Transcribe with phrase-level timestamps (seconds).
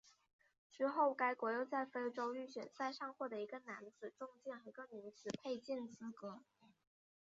[0.71, 6.41] 之后该国又在非洲预选赛上获得一个男子重剑和一个女子佩剑资格。